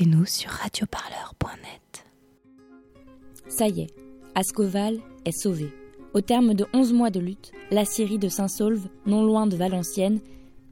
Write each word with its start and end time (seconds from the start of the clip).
écoutez-nous 0.00 0.24
sur 0.24 0.50
radioparleur.net. 0.50 2.06
Ça 3.48 3.68
y 3.68 3.82
est, 3.82 3.94
Ascoval 4.34 4.98
est 5.24 5.38
sauvé. 5.38 5.70
Au 6.14 6.20
terme 6.20 6.54
de 6.54 6.66
11 6.72 6.92
mois 6.92 7.10
de 7.10 7.20
lutte, 7.20 7.52
la 7.70 7.84
Syrie 7.84 8.18
de 8.18 8.28
Saint-Saulve, 8.28 8.88
non 9.06 9.24
loin 9.24 9.46
de 9.46 9.56
Valenciennes, 9.56 10.20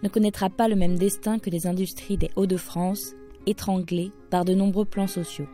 ne 0.02 0.08
connaîtra 0.08 0.48
pas 0.48 0.68
le 0.68 0.76
même 0.76 0.98
destin 0.98 1.38
que 1.38 1.50
les 1.50 1.66
industries 1.66 2.16
des 2.16 2.30
Hauts-de-France, 2.36 3.14
étranglées 3.46 4.12
par 4.30 4.44
de 4.44 4.54
nombreux 4.54 4.86
plans 4.86 5.06
sociaux. 5.06 5.48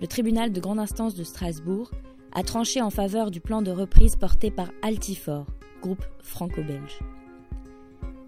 Le 0.00 0.06
tribunal 0.06 0.52
de 0.52 0.60
grande 0.60 0.78
instance 0.78 1.14
de 1.14 1.24
Strasbourg 1.24 1.90
a 2.32 2.42
tranché 2.42 2.80
en 2.80 2.90
faveur 2.90 3.30
du 3.30 3.40
plan 3.40 3.62
de 3.62 3.72
reprise 3.72 4.14
porté 4.16 4.50
par 4.50 4.70
Altifort, 4.82 5.46
groupe 5.82 6.04
franco-belge. 6.20 7.00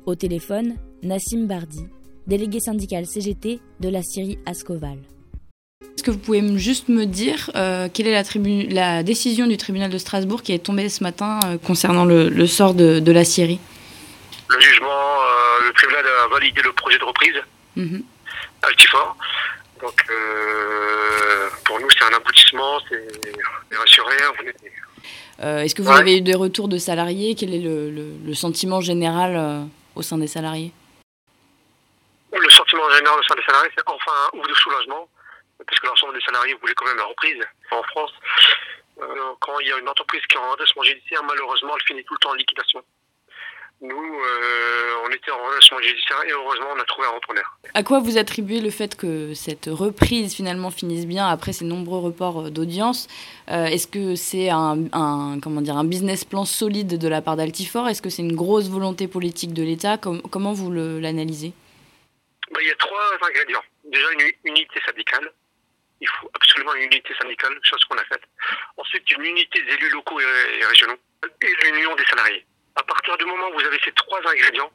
Au 0.05 0.17
téléphone, 0.17 0.75
Nassim 1.03 1.47
Bardi, 1.47 1.87
délégué 2.27 2.61
syndical 2.61 3.07
CGT 3.07 3.61
de 3.81 3.89
la 3.89 4.03
Syrie 4.03 4.39
Ascoval. 4.47 4.99
Est-ce 5.83 6.03
que 6.03 6.11
vous 6.11 6.19
pouvez 6.19 6.59
juste 6.59 6.89
me 6.89 7.05
dire 7.05 7.51
euh, 7.55 7.89
quelle 7.93 8.07
est 8.09 8.13
la, 8.13 8.95
la, 8.97 9.03
décision 9.03 9.47
du 9.47 9.57
tribunal 9.57 9.91
de 9.91 9.99
Strasbourg 9.99 10.43
qui 10.43 10.53
est 10.53 10.59
tombée 10.59 10.89
ce 10.89 11.03
matin 11.03 11.39
euh, 11.45 11.59
concernant 11.59 12.05
le, 12.05 12.29
le, 12.29 12.47
sort 12.47 12.75
de, 12.75 12.99
de, 12.99 13.13
la 13.13 13.25
Syrie? 13.25 13.61
Le 14.49 14.61
jugement, 14.61 14.89
euh, 14.89 15.67
le 15.67 15.73
tribunal 15.75 16.05
a 16.07 16.29
validé 16.29 16.61
le 16.63 16.73
projet 16.73 16.99
de 16.99 17.05
reprise, 17.05 17.35
-hmm. 17.77 18.03
Altifort. 18.63 19.17
Donc 19.81 19.99
euh, 20.11 21.49
pour 21.65 21.81
nous 21.81 21.91
c'est 21.91 22.05
un 22.05 22.17
aboutissement, 22.17 22.79
c'est 22.89 23.77
rassuré. 23.77 24.15
Est-ce 25.65 25.75
que 25.75 25.83
vous 25.83 25.91
ouais. 25.91 25.99
avez 25.99 26.19
eu 26.19 26.21
des 26.21 26.35
retours 26.35 26.69
de 26.69 26.79
salariés? 26.79 27.35
Quel 27.35 27.53
est 27.55 27.59
le, 27.71 27.91
le, 27.91 28.05
le 28.25 28.35
sentiment 28.35 28.81
général 28.81 29.67
au 29.97 30.03
sein 30.03 30.19
des 30.19 30.29
salariés? 30.29 30.73
Général 32.95 33.19
des 33.21 33.45
salariés, 33.45 33.71
c'est 33.77 33.85
enfin 33.87 34.13
un 34.33 34.39
ouf 34.39 34.47
de 34.49 34.55
soulagement 34.55 35.09
parce 35.67 35.79
que 35.79 35.87
l'ensemble 35.87 36.15
des 36.15 36.25
salariés 36.25 36.55
voulaient 36.61 36.75
quand 36.75 36.87
même 36.87 36.97
la 36.97 37.05
reprise. 37.05 37.43
En 37.71 37.83
France, 37.85 38.13
euh, 39.01 39.05
quand 39.41 39.59
il 39.61 39.69
y 39.69 39.73
a 39.73 39.79
une 39.79 39.89
entreprise 39.89 40.23
qui 40.29 40.37
est 40.37 40.41
en 40.41 40.51
redressement 40.51 40.83
judiciaire, 40.83 41.23
malheureusement, 41.25 41.73
elle 41.77 41.87
finit 41.87 42.05
tout 42.05 42.15
le 42.15 42.19
temps 42.19 42.31
en 42.31 42.35
liquidation. 42.35 42.83
Nous, 43.81 43.97
euh, 43.97 44.95
on 45.05 45.11
était 45.11 45.33
en 45.33 45.45
redressement 45.45 45.81
judiciaire 45.81 46.23
et 46.25 46.31
heureusement, 46.31 46.67
on 46.77 46.81
a 46.81 46.85
trouvé 46.85 47.09
un 47.09 47.11
repreneur. 47.11 47.59
À 47.75 47.83
quoi 47.83 47.99
vous 47.99 48.17
attribuez 48.17 48.61
le 48.61 48.71
fait 48.71 48.97
que 48.97 49.35
cette 49.35 49.67
reprise 49.67 50.35
finalement 50.37 50.71
finisse 50.71 51.05
bien 51.05 51.27
après 51.27 51.53
ces 51.53 51.65
nombreux 51.65 51.99
reports 51.99 52.51
d'audience? 52.53 53.09
Euh, 53.51 53.65
Est-ce 53.65 53.89
que 53.89 54.15
c'est 54.15 54.51
un, 54.51 55.41
comment 55.43 55.61
dire, 55.63 55.77
un 55.77 55.85
business 55.85 56.25
plan 56.25 56.45
solide 56.45 56.97
de 56.97 57.09
la 57.09 57.23
part 57.23 57.35
d'Altifort 57.35 57.89
Est-ce 57.89 58.03
que 58.03 58.11
c'est 58.11 58.23
une 58.23 58.37
grosse 58.37 58.69
volonté 58.69 59.09
politique 59.09 59.53
de 59.53 59.65
l'État? 59.65 59.99
Com 59.99 60.23
Comment 60.31 60.53
vous 60.53 60.71
l'analysez? 60.71 61.53
Bah, 62.53 62.61
Il 62.61 62.69
y 62.69 62.71
a 62.71 62.77
trois 62.77 63.13
ingrédients. 63.29 63.65
Déjà, 63.85 64.13
une 64.13 64.33
unité 64.45 64.81
syndicale 64.87 65.33
il 66.03 66.09
faut 66.09 66.29
absolument 66.35 66.75
une 66.75 66.83
unité 66.83 67.15
syndicale, 67.15 67.57
chose 67.63 67.83
qu'on 67.85 67.97
a 67.97 68.05
faite. 68.05 68.23
Ensuite, 68.77 69.09
une 69.13 69.25
unité 69.25 69.63
des 69.63 69.73
élus 69.75 69.91
locaux 69.91 70.21
et 70.21 70.65
régionaux 70.67 70.99
et 71.41 71.55
l'union 71.65 71.95
des 71.95 72.05
salariés. 72.05 72.45
À 72.75 72.83
partir 72.83 73.17
du 73.19 73.25
moment 73.25 73.49
où 73.51 73.55
vous 73.55 73.65
avez 73.65 73.79
ces 73.85 73.93
trois 73.93 74.19
ingrédients, 74.29 74.71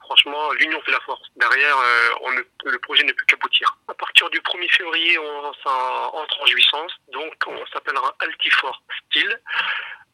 franchement, 0.00 0.52
l'union 0.52 0.80
fait 0.82 0.92
la 0.92 1.00
force. 1.00 1.26
Derrière, 1.36 1.76
euh, 1.76 2.10
on 2.22 2.30
le 2.30 2.78
projet 2.78 3.02
ne 3.02 3.12
peut 3.12 3.24
qu'aboutir. 3.26 3.76
À 3.88 3.94
partir 3.94 4.30
du 4.30 4.38
1er 4.38 4.70
février, 4.70 5.18
on, 5.18 5.52
ça 5.64 6.10
entre 6.12 6.42
en 6.42 6.46
jouissance. 6.46 6.92
Donc, 7.08 7.34
on 7.46 7.66
s'appellera 7.66 8.14
Altifort 8.20 8.80
Style. 9.06 9.40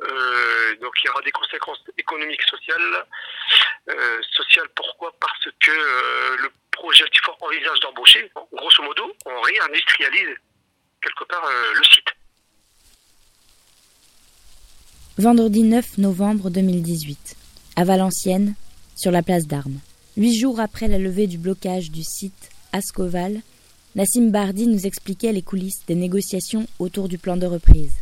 Euh, 0.02 0.76
donc, 0.80 0.92
il 1.02 1.06
y 1.06 1.10
aura 1.10 1.22
des 1.22 1.32
conséquences 1.32 1.82
économiques, 1.96 2.42
sociales. 2.42 3.06
Euh, 3.88 4.20
sociales, 4.32 4.68
pourquoi? 4.74 5.14
Parce 5.20 5.48
que 5.60 5.70
le 6.42 6.50
projet 6.70 7.04
Altifort 7.04 7.38
envisage 7.40 7.80
d'embaucher. 7.80 8.30
Grosso 8.52 8.82
modo, 8.82 9.14
on 9.26 9.40
réindustrialise 9.40 10.36
quelque 11.04 11.24
part 11.24 11.44
euh, 11.44 11.74
le 11.74 11.84
site. 11.84 12.14
Vendredi 15.16 15.62
9 15.62 15.98
novembre 15.98 16.50
2018, 16.50 17.36
à 17.76 17.84
Valenciennes, 17.84 18.54
sur 18.96 19.12
la 19.12 19.22
place 19.22 19.46
d'Armes. 19.46 19.80
Huit 20.16 20.38
jours 20.38 20.60
après 20.60 20.88
la 20.88 20.98
levée 20.98 21.26
du 21.26 21.38
blocage 21.38 21.90
du 21.90 22.02
site 22.02 22.50
Ascoval, 22.72 23.40
Nassim 23.94 24.30
Bardi 24.30 24.66
nous 24.66 24.86
expliquait 24.86 25.32
les 25.32 25.42
coulisses 25.42 25.86
des 25.86 25.94
négociations 25.94 26.66
autour 26.80 27.08
du 27.08 27.18
plan 27.18 27.36
de 27.36 27.46
reprise. 27.46 27.92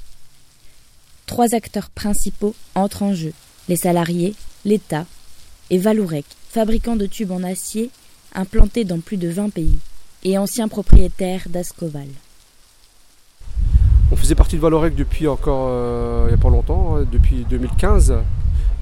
Trois 1.33 1.55
acteurs 1.55 1.89
principaux 1.89 2.55
entrent 2.75 3.05
en 3.05 3.15
jeu 3.15 3.33
les 3.67 3.77
salariés, 3.77 4.35
l'État 4.67 5.07
et 5.71 5.79
Valourec, 5.79 6.27
fabricant 6.51 6.95
de 6.95 7.07
tubes 7.07 7.31
en 7.31 7.43
acier 7.43 7.89
implanté 8.35 8.85
dans 8.85 9.01
plus 9.01 9.17
de 9.17 9.31
20 9.31 9.49
pays 9.49 9.79
et 10.25 10.37
ancien 10.37 10.69
propriétaire 10.69 11.45
d'Ascoval. 11.49 12.09
On 14.11 14.17
faisait 14.17 14.35
partie 14.35 14.57
de 14.57 14.61
Valorec 14.61 14.95
depuis 14.95 15.27
encore 15.27 15.69
euh, 15.71 16.25
il 16.27 16.35
n'y 16.35 16.39
a 16.39 16.43
pas 16.43 16.51
longtemps, 16.51 16.97
hein, 16.99 17.07
depuis 17.11 17.47
2015. 17.49 18.15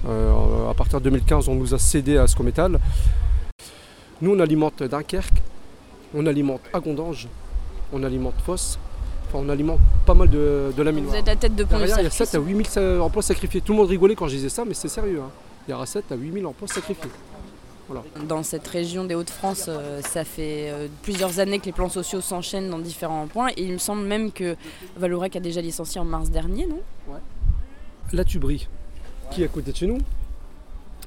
Euh, 0.09 0.69
à 0.69 0.75
partir 0.75 0.99
de 0.99 1.05
2015, 1.05 1.49
on 1.49 1.55
nous 1.55 1.73
a 1.73 1.79
cédé 1.79 2.17
à 2.19 2.25
Ascométal. 2.25 2.81
Nous, 4.21 4.35
on 4.35 4.41
alimente 4.41 4.83
Dunkerque, 4.83 5.41
on 6.15 6.27
alimente 6.27 6.63
Agondange, 6.73 7.29
on 7.93 8.03
alimente 8.03 8.41
Fosse, 8.45 8.81
enfin, 9.33 9.45
on 9.45 9.49
alimente 9.49 9.81
pas 10.05 10.15
mal 10.15 10.29
de, 10.29 10.73
de 10.77 10.83
la 10.83 10.93
mine. 10.93 11.05
Vous 11.05 11.15
êtes 11.15 11.27
la 11.27 11.37
tête 11.37 11.55
de 11.55 11.65
pont 11.65 11.79
Il 11.81 11.89
y 11.89 11.93
a 11.93 12.11
7 12.11 12.35
à 12.35 12.39
8 12.39 12.67
000 12.73 13.05
emplois 13.05 13.23
sacrifiés. 13.23 13.61
Tout 13.61 13.73
le 13.73 13.79
monde 13.79 13.89
rigolait 13.89 14.15
quand 14.15 14.29
je 14.29 14.37
disais 14.37 14.49
ça, 14.49 14.65
mais 14.65 14.75
c'est 14.75 14.89
sérieux. 14.89 15.21
Hein. 15.25 15.31
Il 15.67 15.71
y 15.71 15.75
aura 15.75 15.87
7 15.87 16.11
à 16.13 16.17
8 16.17 16.33
000 16.33 16.47
emplois 16.47 16.69
sacrifiés. 16.69 17.11
Voilà. 17.89 18.05
Dans 18.29 18.43
cette 18.45 18.67
région 18.69 19.05
des 19.05 19.17
Hauts-de-France, 19.17 19.65
euh, 19.69 20.01
ça 20.03 20.25
fait 20.25 20.71
euh, 20.71 20.87
plusieurs 21.03 21.41
années 21.41 21.59
que 21.59 21.67
les 21.67 21.73
plans 21.73 21.89
sociaux 21.89 22.21
s'enchaînent 22.21 22.71
dans 22.71 22.79
différents 22.79 23.27
points. 23.27 23.49
Et 23.57 23.65
il 23.65 23.73
me 23.73 23.79
semble 23.79 24.03
même 24.03 24.31
que 24.31 24.57
Valorec 24.97 25.35
a 25.35 25.41
déjà 25.41 25.61
licencié 25.61 26.01
en 26.01 26.05
mars 26.05 26.31
dernier, 26.31 26.67
non? 26.67 26.81
Ouais. 27.09 27.19
La 28.13 28.25
tuberie, 28.25 28.69
qui 29.33 29.43
est 29.43 29.47
à 29.47 29.49
côté 29.49 29.73
de 29.73 29.77
chez 29.77 29.87
nous. 29.87 29.99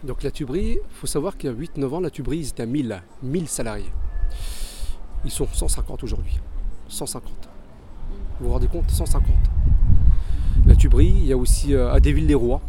Donc 0.04 0.24
la 0.24 0.32
tuberie, 0.32 0.74
il 0.74 0.96
faut 1.00 1.08
savoir 1.08 1.38
qu'il 1.38 1.50
y 1.50 1.54
a 1.54 1.56
8-9 1.56 1.94
ans, 1.94 2.00
la 2.02 2.10
tuberie, 2.10 2.40
ils 2.40 2.50
étaient 2.50 2.64
à 2.64 2.66
1000, 2.66 3.02
1000 3.22 3.48
salariés. 3.48 3.92
Ils 5.24 5.32
sont 5.32 5.48
150 5.48 6.04
aujourd'hui. 6.04 6.38
150. 6.90 7.53
Vous 8.44 8.50
vous 8.50 8.56
rendez 8.56 8.68
compte 8.68 8.92
150. 8.92 9.32
La 10.66 10.76
tuberie, 10.76 11.14
il 11.16 11.26
y 11.26 11.32
a 11.32 11.38
aussi 11.38 11.74
euh, 11.74 11.94
à 11.94 12.02
Desvilles-les-Rois, 12.02 12.60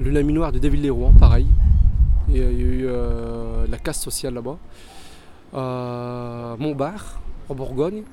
le 0.00 0.10
laminoir 0.10 0.52
de 0.52 0.58
Desvilles-les-Rois, 0.58 1.12
pareil. 1.20 1.46
Il 2.30 2.38
y 2.38 2.40
a 2.40 2.50
eu 2.50 2.86
euh, 2.86 3.66
la 3.68 3.76
casse 3.76 4.00
sociale 4.00 4.32
là-bas. 4.32 4.56
Euh, 5.52 6.56
Montbard, 6.56 7.20
en 7.50 7.54
Bourgogne. 7.54 8.04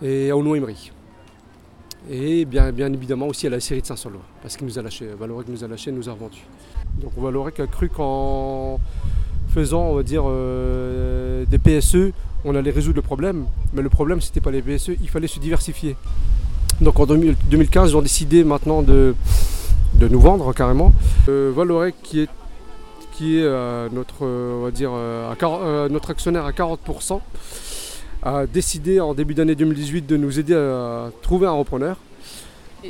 Et 0.00 0.30
à 0.30 0.36
Aulnoy-Emery. 0.38 0.90
Et 2.08 2.46
bien, 2.46 2.72
bien 2.72 2.90
évidemment 2.90 3.26
aussi 3.26 3.46
à 3.46 3.50
la 3.50 3.60
série 3.60 3.82
de 3.82 3.86
Saint-Saulve, 3.86 4.20
parce 4.40 4.56
qu'il 4.56 4.66
nous 4.66 4.78
a 4.78 4.82
lâché. 4.82 5.06
Valorec 5.18 5.48
nous 5.48 5.62
a 5.62 5.68
lâché, 5.68 5.92
nous 5.92 6.08
a 6.08 6.12
revendu. 6.12 6.46
Donc 6.98 7.12
Valorec 7.18 7.60
a 7.60 7.66
cru 7.66 7.90
qu'en 7.90 8.80
faisant, 9.50 9.82
on 9.82 9.94
va 9.94 10.02
dire, 10.02 10.22
euh, 10.26 11.44
des 11.46 11.58
PSE, 11.58 12.12
on 12.44 12.54
allait 12.54 12.70
résoudre 12.70 12.96
le 12.96 13.02
problème. 13.02 13.44
Mais 13.72 13.82
le 13.82 13.88
problème, 13.88 14.20
c'était 14.20 14.40
pas 14.40 14.50
les 14.50 14.62
PSE, 14.62 14.92
il 15.00 15.08
fallait 15.08 15.28
se 15.28 15.38
diversifier. 15.38 15.96
Donc 16.80 16.98
en 16.98 17.06
2015, 17.06 17.90
ils 17.90 17.96
ont 17.96 18.02
décidé 18.02 18.42
maintenant 18.42 18.80
de, 18.80 19.14
de 19.94 20.08
nous 20.08 20.20
vendre 20.20 20.52
carrément. 20.54 20.92
Euh, 21.28 21.52
Valorec 21.54 21.94
qui 22.02 22.20
est, 22.20 22.28
qui 23.12 23.38
est 23.38 23.42
euh, 23.42 23.88
notre, 23.92 24.24
on 24.24 24.64
va 24.64 24.70
dire, 24.70 24.90
euh, 24.94 25.30
à, 25.30 25.88
notre 25.88 26.10
actionnaire 26.10 26.46
à 26.46 26.52
40%, 26.52 27.20
a 28.22 28.46
décidé 28.46 29.00
en 29.00 29.14
début 29.14 29.34
d'année 29.34 29.54
2018 29.54 30.06
de 30.06 30.16
nous 30.16 30.38
aider 30.38 30.54
à 30.54 31.10
trouver 31.22 31.46
un 31.46 31.52
repreneur. 31.52 31.96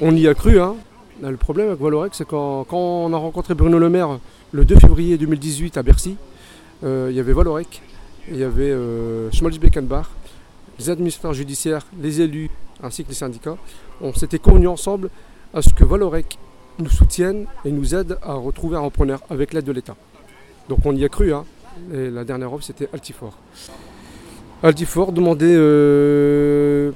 On 0.00 0.14
y 0.14 0.28
a 0.28 0.34
cru. 0.34 0.60
Hein. 0.60 0.76
Le 1.22 1.36
problème 1.36 1.68
avec 1.68 1.80
Valorec, 1.80 2.14
c'est 2.14 2.26
quand, 2.26 2.64
quand, 2.64 2.78
on 2.78 3.12
a 3.12 3.16
rencontré 3.16 3.54
Bruno 3.54 3.78
Le 3.78 3.90
Maire 3.90 4.18
le 4.52 4.64
2 4.64 4.76
février 4.76 5.18
2018 5.18 5.76
à 5.76 5.82
Bercy, 5.82 6.16
il 6.82 7.14
y 7.14 7.20
avait 7.20 7.32
Valorec, 7.32 7.82
il 8.28 8.36
y 8.36 8.44
avait 8.44 8.70
euh, 8.70 9.30
Schmalz-Beckenbach, 9.32 10.06
les 10.78 10.90
administrateurs 10.90 11.34
judiciaires, 11.34 11.86
les 12.00 12.20
élus 12.20 12.50
ainsi 12.82 13.04
que 13.04 13.08
les 13.08 13.14
syndicats. 13.14 13.56
On 14.00 14.14
s'était 14.14 14.38
convenus 14.38 14.68
ensemble 14.68 15.10
à 15.52 15.62
ce 15.62 15.70
que 15.70 15.84
Valorec 15.84 16.38
nous 16.78 16.88
soutiennent 16.88 17.46
et 17.64 17.72
nous 17.72 17.94
aident 17.94 18.18
à 18.22 18.34
retrouver 18.34 18.76
un 18.76 18.80
repreneur 18.80 19.20
avec 19.30 19.52
l'aide 19.52 19.64
de 19.64 19.72
l'État. 19.72 19.96
Donc 20.68 20.80
on 20.84 20.94
y 20.94 21.04
a 21.04 21.08
cru. 21.08 21.32
Hein. 21.32 21.44
Et 21.92 22.10
la 22.10 22.24
dernière 22.24 22.52
offre, 22.52 22.64
c'était 22.64 22.88
Altifort. 22.92 23.36
Altifort 24.62 25.12
demandait 25.12 25.54
euh, 25.56 26.92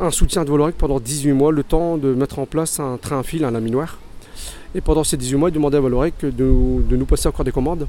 un 0.00 0.10
soutien 0.10 0.44
de 0.44 0.50
Valorec 0.50 0.76
pendant 0.76 1.00
18 1.00 1.32
mois, 1.32 1.52
le 1.52 1.62
temps 1.62 1.98
de 1.98 2.14
mettre 2.14 2.38
en 2.38 2.46
place 2.46 2.80
un 2.80 2.96
train 2.96 3.20
à 3.20 3.22
fil, 3.22 3.44
un 3.44 3.50
laminoir. 3.50 3.98
Et 4.74 4.80
pendant 4.80 5.04
ces 5.04 5.16
18 5.16 5.36
mois, 5.36 5.48
il 5.50 5.52
demandait 5.52 5.76
à 5.76 5.80
Valorec 5.80 6.14
de 6.22 6.96
nous 6.96 7.06
passer 7.06 7.28
encore 7.28 7.44
des 7.44 7.52
commandes 7.52 7.86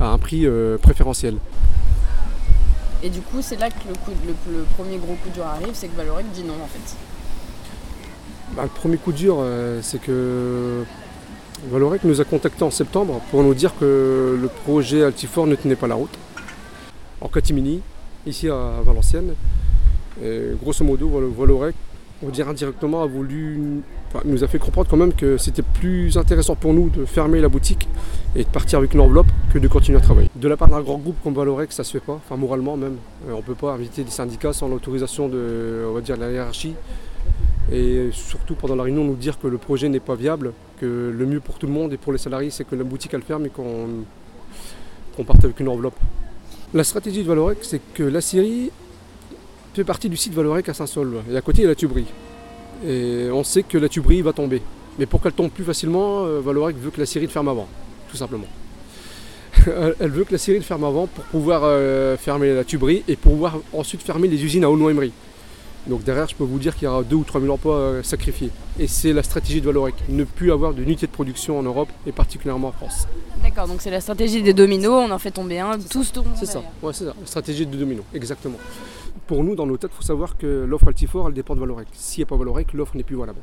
à 0.00 0.08
un 0.08 0.18
prix 0.18 0.46
euh, 0.46 0.78
préférentiel. 0.78 1.36
Et 3.02 3.10
du 3.10 3.20
coup, 3.20 3.38
c'est 3.40 3.56
là 3.56 3.68
que 3.68 3.88
le, 3.88 3.94
coup, 3.94 4.12
le, 4.26 4.52
le, 4.52 4.64
premier 4.76 4.96
gros 4.96 5.14
coup 5.14 5.28
dur 5.34 5.44
arrive, 5.44 5.70
c'est 5.74 5.88
que 5.88 5.96
Valorec 5.96 6.26
dit 6.32 6.42
non 6.42 6.54
en 6.54 6.66
fait. 6.66 6.96
Bah, 8.56 8.62
le 8.62 8.68
premier 8.68 8.96
coup 8.96 9.12
dur, 9.12 9.36
euh, 9.40 9.80
c'est 9.82 10.00
que 10.00 10.84
Valorec 11.70 12.04
nous 12.04 12.20
a 12.20 12.24
contactés 12.24 12.62
en 12.62 12.70
septembre 12.70 13.20
pour 13.30 13.42
nous 13.42 13.54
dire 13.54 13.72
que 13.78 14.38
le 14.40 14.48
projet 14.48 15.04
Altifort 15.04 15.46
ne 15.46 15.54
tenait 15.54 15.76
pas 15.76 15.86
la 15.86 15.96
route. 15.96 16.16
En 17.20 17.28
catimini, 17.28 17.80
ici 18.26 18.48
à 18.48 18.80
Valenciennes. 18.84 19.34
Et 20.22 20.52
grosso 20.62 20.84
modo, 20.84 21.10
Valorec, 21.36 21.74
on 22.24 22.30
dire 22.30 22.48
indirectement, 22.48 23.02
a 23.02 23.06
voulu, 23.06 23.82
nous 24.24 24.44
a 24.44 24.48
fait 24.48 24.58
comprendre 24.58 24.88
quand 24.88 24.96
même 24.96 25.12
que 25.12 25.36
c'était 25.36 25.62
plus 25.62 26.16
intéressant 26.16 26.54
pour 26.54 26.72
nous 26.72 26.88
de 26.88 27.04
fermer 27.04 27.40
la 27.40 27.48
boutique 27.48 27.88
et 28.34 28.44
de 28.44 28.48
partir 28.48 28.78
avec 28.78 28.94
une 28.94 29.00
enveloppe 29.00 29.26
que 29.52 29.58
de 29.58 29.68
continuer 29.68 29.98
à 29.98 30.00
travailler. 30.00 30.30
De 30.34 30.48
la 30.48 30.56
part 30.56 30.68
d'un 30.68 30.80
grand 30.80 30.98
groupe 30.98 31.16
comme 31.22 31.34
Valorec, 31.34 31.72
ça 31.72 31.84
se 31.84 31.92
fait 31.92 32.04
pas, 32.04 32.14
enfin 32.14 32.36
moralement 32.36 32.76
même. 32.76 32.96
Euh, 33.28 33.32
on 33.34 33.38
ne 33.38 33.42
peut 33.42 33.54
pas 33.54 33.72
inviter 33.72 34.04
des 34.04 34.10
syndicats 34.10 34.52
sans 34.52 34.68
l'autorisation 34.68 35.28
de, 35.28 35.84
on 35.88 35.92
va 35.92 36.00
dire, 36.00 36.16
la 36.16 36.30
hiérarchie. 36.30 36.74
Et 37.72 38.10
surtout 38.12 38.54
pendant 38.54 38.76
la 38.76 38.82
réunion, 38.82 39.04
nous 39.04 39.16
dire 39.16 39.38
que 39.38 39.46
le 39.46 39.58
projet 39.58 39.88
n'est 39.88 40.00
pas 40.00 40.14
viable, 40.14 40.52
que 40.80 41.12
le 41.16 41.26
mieux 41.26 41.40
pour 41.40 41.58
tout 41.58 41.66
le 41.66 41.72
monde 41.72 41.92
et 41.92 41.96
pour 41.96 42.12
les 42.12 42.18
salariés, 42.18 42.50
c'est 42.50 42.64
que 42.64 42.74
la 42.74 42.84
boutique 42.84 43.14
elle 43.14 43.22
ferme 43.22 43.46
et 43.46 43.50
qu'on 43.50 45.24
parte 45.24 45.44
avec 45.44 45.58
une 45.60 45.68
enveloppe. 45.68 45.98
La 46.74 46.84
stratégie 46.84 47.22
de 47.22 47.28
Valorec, 47.28 47.58
c'est 47.62 47.80
que 47.94 48.02
la 48.02 48.20
Syrie 48.20 48.70
fait 49.74 49.84
partie 49.84 50.08
du 50.08 50.16
site 50.16 50.32
Valorec 50.34 50.68
à 50.68 50.74
Saint-Saul. 50.74 51.22
Et 51.30 51.36
à 51.36 51.40
côté, 51.40 51.62
il 51.62 51.62
y 51.62 51.66
a 51.66 51.70
la 51.70 51.74
tuberie. 51.74 52.06
Et 52.86 53.28
on 53.32 53.42
sait 53.44 53.62
que 53.62 53.76
la 53.78 53.88
tuberie 53.88 54.22
va 54.22 54.32
tomber. 54.32 54.62
Mais 54.98 55.06
pour 55.06 55.20
qu'elle 55.20 55.32
tombe 55.32 55.50
plus 55.50 55.64
facilement, 55.64 56.24
euh, 56.24 56.40
Valorec 56.40 56.76
veut 56.76 56.90
que 56.90 57.00
la 57.00 57.06
Syrie 57.06 57.26
ferme 57.26 57.48
avant, 57.48 57.66
tout 58.10 58.16
simplement. 58.16 58.46
Elle 59.66 60.10
veut 60.10 60.24
que 60.24 60.32
la 60.32 60.38
Syrie 60.38 60.62
ferme 60.62 60.84
avant 60.84 61.06
pour 61.06 61.24
pouvoir 61.24 61.62
euh, 61.64 62.16
fermer 62.16 62.54
la 62.54 62.64
tuberie 62.64 63.02
et 63.08 63.16
pouvoir 63.16 63.58
ensuite 63.72 64.02
fermer 64.02 64.28
les 64.28 64.44
usines 64.44 64.64
à 64.64 64.70
Aulnoy-Emery. 64.70 65.12
Donc 65.86 66.02
derrière, 66.02 66.26
je 66.26 66.34
peux 66.34 66.44
vous 66.44 66.58
dire 66.58 66.74
qu'il 66.74 66.84
y 66.84 66.86
aura 66.86 67.02
2 67.02 67.14
ou 67.14 67.24
3 67.24 67.40
000 67.40 67.52
emplois 67.52 67.76
euh, 67.76 68.02
sacrifiés. 68.02 68.50
Et 68.78 68.86
c'est 68.86 69.12
la 69.12 69.22
stratégie 69.22 69.60
de 69.60 69.66
Valorec, 69.66 69.94
ne 70.08 70.24
plus 70.24 70.50
avoir 70.50 70.72
d'unité 70.72 71.06
de 71.06 71.12
production 71.12 71.58
en 71.58 71.62
Europe 71.62 71.90
et 72.06 72.12
particulièrement 72.12 72.68
en 72.68 72.72
France. 72.72 73.06
D'accord, 73.42 73.68
donc 73.68 73.82
c'est 73.82 73.90
la 73.90 74.00
stratégie 74.00 74.42
des 74.42 74.54
dominos, 74.54 75.04
on 75.08 75.10
en 75.10 75.18
fait 75.18 75.30
tomber 75.30 75.60
un, 75.60 75.78
tous 75.78 76.12
tournent. 76.12 76.32
C'est 76.36 76.46
ça, 76.46 76.62
ouais, 76.82 76.92
c'est 76.94 77.04
ça, 77.04 77.14
la 77.20 77.26
stratégie 77.26 77.66
des 77.66 77.76
dominos, 77.76 78.04
exactement. 78.14 78.56
Pour 79.26 79.44
nous, 79.44 79.54
dans 79.54 79.66
nos 79.66 79.76
têtes, 79.76 79.90
il 79.92 79.96
faut 79.96 80.02
savoir 80.02 80.38
que 80.38 80.64
l'offre 80.66 80.88
Altifort, 80.88 81.28
elle 81.28 81.34
dépend 81.34 81.54
de 81.54 81.60
Valorec. 81.60 81.88
S'il 81.92 82.20
n'y 82.20 82.24
a 82.24 82.28
pas 82.28 82.36
Valorec, 82.36 82.72
l'offre 82.72 82.96
n'est 82.96 83.02
plus 83.02 83.16
valable. 83.16 83.40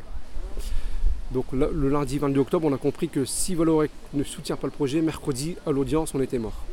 Donc 1.31 1.45
le 1.53 1.89
lundi 1.89 2.17
22 2.17 2.41
octobre, 2.41 2.67
on 2.69 2.73
a 2.73 2.77
compris 2.77 3.07
que 3.07 3.23
si 3.23 3.55
Valorec 3.55 3.89
ne 4.13 4.23
soutient 4.23 4.57
pas 4.57 4.67
le 4.67 4.71
projet, 4.71 5.01
mercredi, 5.01 5.55
à 5.65 5.71
l'audience, 5.71 6.13
on 6.13 6.21
était 6.21 6.39
mort. 6.39 6.65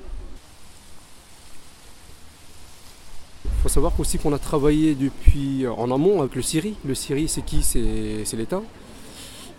Faut 3.68 3.74
savoir 3.74 3.92
aussi 4.00 4.18
qu'on 4.18 4.32
a 4.32 4.38
travaillé 4.38 4.94
depuis 4.94 5.66
euh, 5.66 5.72
en 5.72 5.90
amont 5.90 6.20
avec 6.20 6.34
le 6.34 6.42
CIRI. 6.42 6.74
Le 6.86 6.94
CIRI, 6.94 7.28
c'est 7.28 7.42
qui? 7.42 7.62
C'est 7.62 8.36
l'État. 8.36 8.62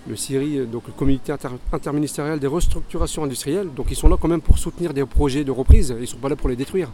Le 0.08 0.16
CIRI, 0.16 0.66
donc 0.66 0.84
le 0.88 0.94
comité 0.94 1.32
interministériel 1.72 2.40
des 2.40 2.48
restructurations 2.48 3.24
industrielles. 3.24 3.70
Donc 3.76 3.88
ils 3.92 3.96
sont 3.96 4.08
là 4.08 4.18
quand 4.20 4.28
même 4.28 4.42
pour 4.42 4.58
soutenir 4.58 4.94
des 4.94 5.06
projets 5.06 5.44
de 5.44 5.52
reprise. 5.52 5.94
Ils 5.96 6.02
ne 6.02 6.06
sont 6.08 6.18
pas 6.18 6.30
là 6.30 6.36
pour 6.36 6.50
les 6.50 6.56
détruire. 6.56 6.90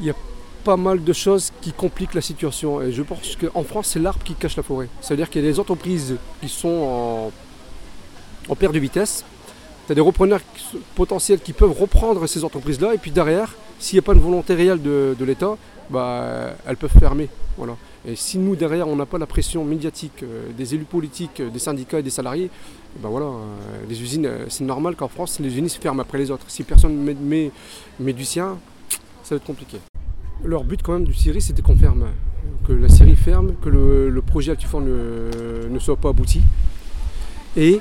Il 0.00 0.06
y 0.06 0.10
a 0.10 0.14
pas 0.62 0.76
mal 0.76 1.02
de 1.02 1.12
choses 1.12 1.50
qui 1.60 1.72
compliquent 1.72 2.14
la 2.14 2.20
situation. 2.20 2.80
Et 2.80 2.92
je 2.92 3.02
pense 3.02 3.36
qu'en 3.36 3.64
France, 3.64 3.88
c'est 3.88 3.98
l'arbre 3.98 4.22
qui 4.22 4.34
cache 4.34 4.56
la 4.56 4.62
forêt. 4.62 4.88
C'est-à-dire 5.00 5.28
qu'il 5.28 5.42
y 5.42 5.48
a 5.48 5.50
des 5.50 5.58
entreprises 5.58 6.16
qui 6.40 6.48
sont 6.48 7.32
en, 8.48 8.54
perte 8.54 8.74
de 8.74 8.78
vitesse. 8.78 9.24
Tu 9.86 9.92
as 9.92 9.94
des 9.96 10.00
repreneurs 10.00 10.40
potentiels 10.94 11.40
qui 11.40 11.52
peuvent 11.52 11.76
reprendre 11.76 12.24
ces 12.28 12.44
entreprises-là. 12.44 12.94
Et 12.94 12.98
puis 12.98 13.10
derrière, 13.10 13.56
s'il 13.80 13.96
n'y 13.96 13.98
a 13.98 14.02
pas 14.02 14.12
une 14.12 14.20
volonté 14.20 14.54
réelle 14.54 14.80
de 14.80 15.24
l'État, 15.24 15.56
bah, 15.90 16.54
elles 16.66 16.76
peuvent 16.76 16.96
fermer. 16.98 17.28
Voilà. 17.56 17.76
Et 18.06 18.16
si 18.16 18.38
nous, 18.38 18.56
derrière, 18.56 18.88
on 18.88 18.96
n'a 18.96 19.04
pas 19.04 19.18
la 19.18 19.26
pression 19.26 19.64
médiatique 19.64 20.22
euh, 20.22 20.50
des 20.56 20.74
élus 20.74 20.84
politiques, 20.84 21.40
euh, 21.40 21.50
des 21.50 21.58
syndicats 21.58 21.98
et 21.98 22.02
des 22.02 22.10
salariés, 22.10 22.50
ben 23.02 23.10
voilà, 23.10 23.26
euh, 23.26 23.38
les 23.88 24.00
usines, 24.00 24.28
c'est 24.48 24.64
normal 24.64 24.96
qu'en 24.96 25.08
France, 25.08 25.38
les 25.40 25.48
usines 25.48 25.68
se 25.68 25.78
ferment 25.78 26.00
après 26.00 26.16
les 26.16 26.30
autres. 26.30 26.44
Si 26.48 26.62
personne 26.62 27.04
ne 27.04 27.50
met, 28.00 28.12
du 28.12 28.24
sien, 28.24 28.56
ça 29.22 29.34
va 29.34 29.36
être 29.36 29.44
compliqué. 29.44 29.78
Leur 30.42 30.64
but 30.64 30.82
quand 30.82 30.94
même 30.94 31.04
du 31.04 31.12
Syrie, 31.12 31.42
c'était 31.42 31.60
qu'on 31.60 31.76
ferme. 31.76 32.06
Que 32.66 32.72
la 32.72 32.88
Syrie 32.88 33.16
ferme, 33.16 33.52
que 33.60 33.68
le, 33.68 34.22
projet 34.22 34.52
Altifort 34.52 34.80
ne, 34.80 35.68
ne 35.68 35.78
soit 35.78 35.96
pas 35.96 36.08
abouti. 36.08 36.40
Et 37.56 37.80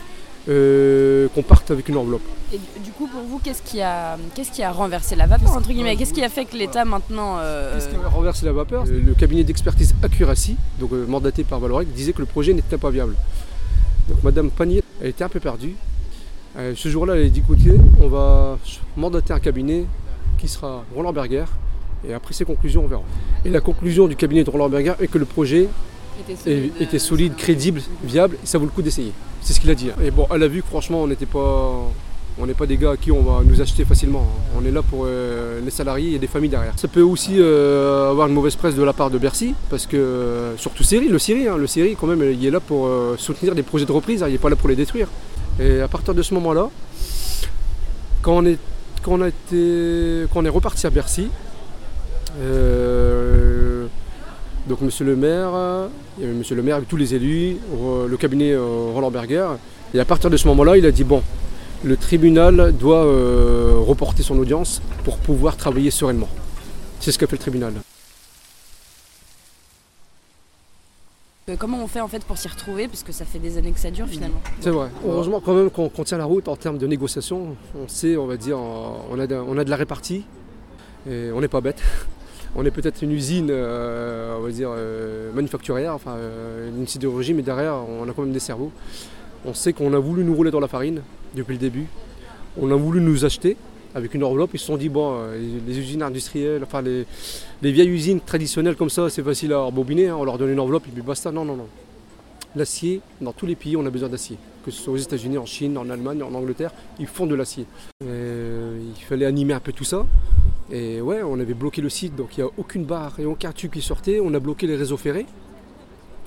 euh, 0.49 1.27
qu'on 1.35 1.43
parte 1.43 1.69
avec 1.69 1.89
une 1.89 1.97
enveloppe. 1.97 2.23
Et 2.51 2.59
du 2.83 2.91
coup, 2.91 3.07
pour 3.07 3.21
vous, 3.21 3.39
qu'est-ce 3.39 3.61
qui 3.61 3.81
a, 3.81 4.17
qu'est-ce 4.33 4.51
qui 4.51 4.63
a 4.63 4.71
renversé 4.71 5.15
la 5.15 5.27
vapeur 5.27 5.51
entre 5.51 5.69
guillemets? 5.69 5.95
Qu'est-ce 5.95 6.13
qui 6.13 6.23
a 6.23 6.29
fait 6.29 6.45
que 6.45 6.57
l'État 6.57 6.85
maintenant 6.85 7.37
euh, 7.37 7.75
Qu'est-ce 7.75 7.89
qui 7.89 7.95
a 7.95 8.09
renversé 8.09 8.45
la 8.45 8.53
vapeur? 8.53 8.85
Le 8.85 9.13
cabinet 9.13 9.43
d'expertise 9.43 9.93
Accuracy, 10.01 10.57
donc 10.79 10.91
euh, 10.93 11.05
mandaté 11.05 11.43
par 11.43 11.59
Valorec, 11.59 11.93
disait 11.93 12.13
que 12.13 12.19
le 12.19 12.25
projet 12.25 12.53
n'était 12.53 12.77
pas 12.77 12.89
viable. 12.89 13.15
Donc 14.07 14.23
Madame 14.23 14.49
Panier, 14.49 14.81
elle 15.01 15.09
était 15.09 15.23
un 15.23 15.29
peu 15.29 15.39
perdue. 15.39 15.75
ce 16.57 16.89
jour-là, 16.89 17.15
elle 17.15 17.27
a 17.27 17.29
dit 17.29 17.41
écoutez, 17.41 17.75
on 18.01 18.07
va 18.07 18.57
mandater 18.97 19.33
un 19.33 19.39
cabinet 19.39 19.85
qui 20.39 20.47
sera 20.47 20.83
Roland 20.95 21.13
Berger, 21.13 21.45
et 22.07 22.13
après 22.13 22.33
ses 22.33 22.45
conclusions, 22.45 22.85
on 22.85 22.87
verra. 22.87 23.03
Et 23.45 23.49
la 23.49 23.61
conclusion 23.61 24.07
du 24.07 24.15
cabinet 24.15 24.43
de 24.43 24.49
Roland 24.49 24.69
Berger 24.69 24.93
est 24.99 25.07
que 25.07 25.19
le 25.19 25.25
projet 25.25 25.67
était 26.79 26.99
solide, 26.99 27.35
crédible, 27.35 27.81
viable, 28.03 28.37
et 28.43 28.45
ça 28.45 28.57
vaut 28.57 28.65
le 28.65 28.71
coup 28.71 28.81
d'essayer. 28.81 29.13
C'est 29.41 29.53
ce 29.53 29.59
qu'il 29.59 29.69
a 29.69 29.75
dit. 29.75 29.89
Et 30.03 30.11
bon, 30.11 30.27
elle 30.33 30.43
a 30.43 30.47
vu 30.47 30.61
que 30.61 30.67
franchement, 30.67 31.03
on 31.03 31.07
n'était 31.07 31.25
pas. 31.25 31.91
On 32.41 32.45
n'est 32.45 32.53
pas 32.53 32.65
des 32.65 32.77
gars 32.77 32.91
à 32.91 32.97
qui 32.97 33.11
on 33.11 33.21
va 33.21 33.41
nous 33.43 33.59
acheter 33.59 33.83
facilement. 33.83 34.25
On 34.57 34.63
est 34.63 34.71
là 34.71 34.81
pour 34.81 35.03
euh, 35.05 35.59
les 35.61 35.71
salariés 35.71 36.15
et 36.15 36.19
des 36.19 36.27
familles 36.27 36.49
derrière. 36.49 36.71
Ça 36.77 36.87
peut 36.87 37.01
aussi 37.01 37.33
euh, 37.37 38.11
avoir 38.11 38.29
une 38.29 38.33
mauvaise 38.33 38.55
presse 38.55 38.75
de 38.75 38.83
la 38.83 38.93
part 38.93 39.09
de 39.09 39.17
Bercy, 39.17 39.55
parce 39.69 39.85
que 39.85 40.53
surtout 40.55 40.83
Syrie, 40.83 41.09
le 41.09 41.19
Syrie, 41.19 41.49
hein, 41.49 41.57
le 41.57 41.67
Syrie 41.67 41.97
quand 41.99 42.07
même, 42.07 42.23
il 42.23 42.45
est 42.45 42.51
là 42.51 42.61
pour 42.61 42.87
euh, 42.87 43.15
soutenir 43.17 43.55
des 43.55 43.63
projets 43.63 43.85
de 43.85 43.91
reprise, 43.91 44.23
hein, 44.23 44.27
il 44.29 44.33
n'est 44.33 44.37
pas 44.37 44.49
là 44.49 44.55
pour 44.55 44.69
les 44.69 44.77
détruire. 44.77 45.09
Et 45.59 45.81
à 45.81 45.89
partir 45.89 46.13
de 46.13 46.21
ce 46.21 46.33
moment-là, 46.35 46.69
quand 48.21 48.37
on 48.37 48.45
est, 48.45 48.57
quand 49.03 49.19
on 49.19 49.21
a 49.21 49.27
été, 49.27 50.25
quand 50.31 50.39
on 50.39 50.45
est 50.45 50.49
reparti 50.49 50.87
à 50.87 50.91
Bercy, 50.91 51.27
donc 54.69 54.81
monsieur 54.81 55.03
le 55.03 55.15
maire, 55.15 55.49
il 56.17 56.23
y 56.23 56.27
avait 56.27 56.37
monsieur 56.37 56.55
le 56.55 56.61
maire 56.61 56.75
avec 56.75 56.87
tous 56.87 56.95
les 56.95 57.15
élus, 57.15 57.57
le 58.07 58.17
cabinet 58.17 58.51
euh, 58.53 58.91
Roland 58.93 59.09
Berger. 59.09 59.47
Et 59.95 59.99
à 59.99 60.05
partir 60.05 60.29
de 60.29 60.37
ce 60.37 60.47
moment-là, 60.47 60.77
il 60.77 60.85
a 60.85 60.91
dit 60.91 61.03
bon, 61.03 61.23
le 61.83 61.97
tribunal 61.97 62.71
doit 62.77 63.03
euh, 63.03 63.73
reporter 63.79 64.21
son 64.21 64.37
audience 64.37 64.79
pour 65.03 65.17
pouvoir 65.17 65.57
travailler 65.57 65.89
sereinement. 65.89 66.29
C'est 66.99 67.11
ce 67.11 67.17
qu'a 67.17 67.25
fait 67.25 67.37
le 67.37 67.41
tribunal. 67.41 67.73
Euh, 71.49 71.55
comment 71.57 71.83
on 71.83 71.87
fait 71.87 72.01
en 72.01 72.07
fait 72.07 72.23
pour 72.23 72.37
s'y 72.37 72.47
retrouver? 72.47 72.87
Parce 72.87 73.01
que 73.01 73.11
ça 73.11 73.25
fait 73.25 73.39
des 73.39 73.57
années 73.57 73.71
que 73.71 73.79
ça 73.79 73.89
dure 73.89 74.07
finalement. 74.07 74.41
C'est 74.59 74.69
vrai. 74.69 74.89
Heureusement 75.03 75.41
quand 75.43 75.55
même 75.55 75.71
qu'on 75.71 76.03
tient 76.03 76.19
la 76.19 76.25
route 76.25 76.47
en 76.47 76.55
termes 76.55 76.77
de 76.77 76.85
négociation. 76.85 77.55
On 77.75 77.87
sait, 77.87 78.17
on 78.17 78.27
va 78.27 78.37
dire, 78.37 78.59
on 78.59 79.19
a 79.19 79.25
de, 79.25 79.33
on 79.33 79.57
a 79.57 79.63
de 79.63 79.69
la 79.71 79.77
répartie. 79.77 80.25
Et 81.09 81.31
on 81.33 81.41
n'est 81.41 81.47
pas 81.47 81.61
bête 81.61 81.81
on 82.55 82.65
est 82.65 82.71
peut-être 82.71 83.01
une 83.01 83.11
usine, 83.11 83.49
euh, 83.51 84.37
on 84.37 84.41
va 84.41 84.49
dire, 84.49 84.69
euh, 84.71 85.31
manufacturière, 85.33 85.93
enfin 85.93 86.15
euh, 86.15 86.69
une 86.69 86.87
sidérurgie, 86.87 87.33
mais 87.33 87.43
derrière, 87.43 87.75
on 87.75 88.07
a 88.09 88.13
quand 88.13 88.23
même 88.23 88.33
des 88.33 88.39
cerveaux. 88.39 88.71
On 89.45 89.53
sait 89.53 89.73
qu'on 89.73 89.93
a 89.93 89.99
voulu 89.99 90.23
nous 90.23 90.35
rouler 90.35 90.51
dans 90.51 90.59
la 90.59 90.67
farine 90.67 91.01
depuis 91.35 91.53
le 91.53 91.59
début. 91.59 91.85
On 92.59 92.71
a 92.71 92.75
voulu 92.75 92.99
nous 93.01 93.23
acheter 93.23 93.55
avec 93.95 94.13
une 94.13 94.23
enveloppe. 94.23 94.51
Ils 94.53 94.59
se 94.59 94.65
sont 94.65 94.77
dit, 94.77 94.89
bon, 94.89 95.17
les, 95.67 95.79
usines 95.79 96.03
industrielles, 96.03 96.61
enfin 96.63 96.81
les, 96.81 97.05
vieilles 97.61 97.89
usines 97.89 98.19
traditionnelles 98.19 98.75
comme 98.75 98.89
ça, 98.89 99.09
c'est 99.09 99.23
facile 99.23 99.53
à 99.53 99.59
rebobiner. 99.59 100.09
Hein. 100.09 100.17
on 100.19 100.25
leur 100.25 100.37
donne 100.37 100.51
une 100.51 100.59
enveloppe 100.59 100.87
et 100.87 100.91
puis 100.91 101.01
basta. 101.01 101.31
Non, 101.31 101.45
non, 101.45 101.55
non. 101.55 101.67
L'acier, 102.55 102.99
dans 103.21 103.31
tous 103.31 103.45
les 103.45 103.55
pays, 103.55 103.77
on 103.77 103.85
a 103.85 103.89
besoin 103.89 104.09
d'acier. 104.09 104.37
Que 104.65 104.71
ce 104.71 104.81
soit 104.81 104.93
aux 104.93 104.97
États-Unis, 104.97 105.37
en 105.37 105.45
Chine, 105.45 105.77
en 105.77 105.89
Allemagne, 105.89 106.21
en 106.21 106.33
Angleterre, 106.33 106.71
ils 106.99 107.07
font 107.07 107.27
de 107.27 107.35
l'acier. 107.35 107.65
il 108.01 109.03
fallait 109.07 109.25
animer 109.25 109.53
un 109.53 109.61
peu 109.61 109.71
tout 109.71 109.85
ça. 109.85 110.05
Et 110.71 111.01
ouais, 111.01 111.23
on 111.23 111.39
avait 111.39 111.53
bloqué 111.53 111.81
le 111.81 111.89
site, 111.89 112.15
donc 112.15 112.37
il 112.37 112.43
n'y 112.43 112.49
a 112.49 112.51
aucune 112.57 112.85
barre 112.85 113.19
et 113.19 113.25
aucun 113.25 113.51
tube 113.51 113.71
qui 113.71 113.81
sortait. 113.81 114.19
On 114.23 114.33
a 114.33 114.39
bloqué 114.39 114.67
les 114.67 114.75
réseaux 114.75 114.97
ferrés. 114.97 115.25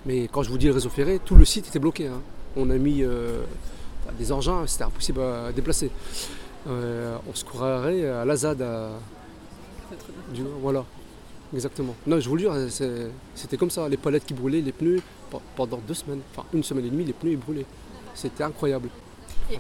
Mais 0.05 0.29
quand 0.33 0.43
je 0.43 0.51
vous 0.51 0.59
dis 0.59 0.67
les 0.67 0.73
réseaux 0.73 0.91
ferrés, 0.91 1.21
tout 1.25 1.37
le 1.37 1.45
site 1.45 1.69
était 1.69 1.79
bloqué. 1.79 2.09
Hein. 2.09 2.21
On 2.57 2.69
a 2.71 2.77
mis 2.77 3.03
euh, 3.03 3.45
des 4.19 4.33
engins, 4.33 4.67
c'était 4.67 4.85
impossible 4.85 5.21
à 5.21 5.53
déplacer. 5.53 5.91
Euh, 6.69 7.17
on 7.31 7.35
se 7.35 7.45
croirait 7.45 8.05
à 8.07 8.25
l'Azad. 8.25 8.65
Voilà, 10.61 10.85
exactement. 11.55 11.95
Non, 12.07 12.19
je 12.19 12.29
vous 12.29 12.37
le 12.37 12.41
jure, 12.41 12.55
c'était 13.35 13.57
comme 13.57 13.71
ça. 13.71 13.89
Les 13.89 13.97
palettes 13.97 14.25
qui 14.25 14.35
brûlaient, 14.35 14.61
les 14.61 14.73
pneus, 14.73 15.03
pendant 15.55 15.79
deux 15.87 15.95
semaines, 15.95 16.21
enfin 16.35 16.47
une 16.53 16.65
semaine 16.65 16.87
et 16.87 16.91
demie, 16.91 17.05
les 17.05 17.13
pneus 17.13 17.33
ils 17.33 17.39
brûlaient. 17.39 17.67
C'était 18.15 18.43
incroyable. 18.43 18.89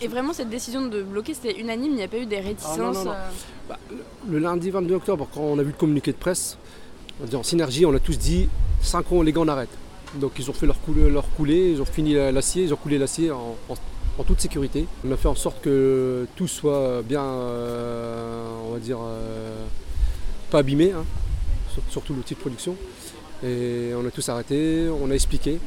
Et, 0.00 0.08
vraiment, 0.08 0.32
cette 0.32 0.49
décision 0.49 0.87
de 0.87 1.02
bloquer, 1.02 1.34
c'était 1.34 1.58
unanime, 1.61 1.92
il 1.92 1.96
n'y 1.96 2.02
a 2.02 2.08
pas 2.08 2.18
eu 2.18 2.26
des 2.26 2.40
réticences 2.40 3.04
ah, 3.06 3.11
euh 3.11 3.30
bah, 3.68 3.78
le, 4.28 4.38
lundi 4.38 4.70
22 4.70 4.94
octobre, 4.94 5.28
quand 5.32 5.40
on 5.40 5.58
a 5.58 5.62
vu 5.62 5.70
le 5.70 5.76
communiqué 5.76 6.12
de 6.12 6.16
presse, 6.16 6.56
en 7.32 7.42
synergie, 7.42 7.87
on 7.87 7.94
a 7.94 7.99
tous 7.99 8.18
dit 8.18 8.49
5 8.82 9.12
ans, 9.12 9.22
les 9.22 9.32
gars, 9.32 9.40
on 9.40 9.49
arrête. 9.49 9.70
Donc 10.14 10.32
ils 10.38 10.50
ont 10.50 10.52
fait 10.52 10.66
leur, 10.66 10.80
coulée, 10.80 11.08
leur 11.08 11.28
coulée, 11.30 11.70
ils 11.72 11.80
ont 11.80 11.87
fini 11.87 12.14
l'acier, 12.14 12.64
ils 12.64 12.75
ont 12.75 12.76
coulé 12.76 12.99
l'acier 12.99 13.30
en, 13.30 13.56
toute 14.26 14.40
sécurité. 14.40 14.87
On 15.06 15.12
a 15.12 15.16
fait 15.16 15.28
en 15.28 15.34
sorte 15.34 15.62
que 15.62 16.26
tout 16.37 16.49
soit 16.49 17.02
bien, 17.02 17.22
euh, 17.22 18.46
on 18.66 18.72
va 18.72 18.78
dire, 18.78 18.99
euh, 19.00 19.64
pas 20.50 20.58
abîmé, 20.58 20.92
hein, 20.92 21.04
surtout 21.88 22.14
l'outil 22.14 22.34
de 22.34 22.40
production. 22.40 22.76
Et 23.44 23.92
on 23.96 24.06
a 24.06 24.11
tous 24.11 24.28
arrêté, 24.28 24.88
on 24.88 25.11
a 25.11 25.14
expliqué. 25.14 25.58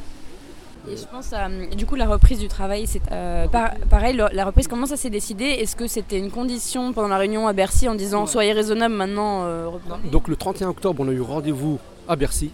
Et 0.88 0.96
je 0.96 1.04
pense 1.10 1.32
à, 1.32 1.48
du 1.48 1.84
coup, 1.84 1.96
la 1.96 2.06
reprise 2.06 2.38
du 2.38 2.46
travail, 2.48 2.86
c'est 2.86 3.02
euh, 3.10 3.48
par- 3.48 3.74
pareil, 3.90 4.16
la 4.32 4.44
reprise, 4.44 4.68
comment 4.68 4.86
ça 4.86 4.96
s'est 4.96 5.10
décidé? 5.10 5.44
Est-ce 5.44 5.74
que 5.74 5.88
c'était 5.88 6.18
une 6.18 6.30
condition 6.30 6.92
pendant 6.92 7.08
la 7.08 7.18
réunion 7.18 7.48
à 7.48 7.52
Bercy 7.52 7.88
en 7.88 7.94
disant 7.96 8.26
soyez 8.26 8.52
raisonnable 8.52 8.94
maintenant 8.94 9.42
euh, 9.46 9.68
Donc 10.12 10.28
le 10.28 10.36
31 10.36 10.68
octobre, 10.68 11.02
on 11.04 11.08
a 11.08 11.12
eu 11.12 11.20
rendez-vous 11.20 11.80
à 12.08 12.14
Bercy. 12.14 12.50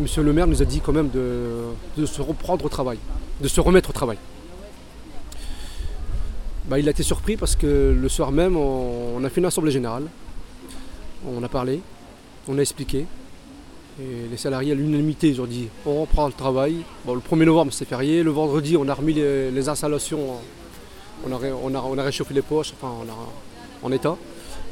Monsieur 0.00 0.22
le 0.22 0.32
maire 0.32 0.46
nous 0.46 0.62
a 0.62 0.64
dit 0.64 0.80
quand 0.80 0.92
même 0.94 1.10
de, 1.10 1.60
de 1.98 2.06
se 2.06 2.22
reprendre 2.22 2.64
au 2.64 2.68
travail, 2.70 2.98
de 3.42 3.48
se 3.48 3.60
remettre 3.60 3.90
au 3.90 3.92
travail. 3.92 4.16
Bah, 6.68 6.78
il 6.78 6.88
a 6.88 6.92
été 6.92 7.02
surpris 7.02 7.36
parce 7.36 7.54
que 7.54 7.94
le 7.94 8.08
soir 8.08 8.32
même, 8.32 8.56
on, 8.56 9.16
on 9.18 9.24
a 9.24 9.28
fait 9.28 9.40
une 9.40 9.46
assemblée 9.46 9.70
générale. 9.72 10.04
On 11.28 11.42
a 11.42 11.48
parlé, 11.48 11.82
on 12.48 12.56
a 12.56 12.62
expliqué. 12.62 13.04
Et 14.00 14.28
les 14.30 14.36
salariés 14.36 14.72
à 14.72 14.74
l'unanimité, 14.74 15.28
ils 15.28 15.40
ont 15.40 15.46
dit 15.46 15.68
on 15.84 16.02
reprend 16.02 16.26
le 16.26 16.32
travail. 16.32 16.76
Bon, 17.04 17.14
le 17.14 17.20
1er 17.20 17.44
novembre, 17.44 17.72
c'est 17.72 17.84
férié. 17.84 18.22
Le 18.22 18.30
vendredi, 18.30 18.76
on 18.76 18.88
a 18.88 18.94
remis 18.94 19.12
les, 19.12 19.68
installations. 19.68 20.18
On 21.26 21.98
a, 21.98 22.02
réchauffé 22.02 22.34
les 22.34 22.42
poches, 22.42 22.72
enfin, 22.80 22.92
on 23.00 23.08
a, 23.08 23.16
en 23.82 23.92
état. 23.92 24.16